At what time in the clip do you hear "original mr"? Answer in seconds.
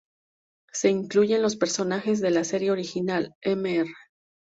2.71-3.85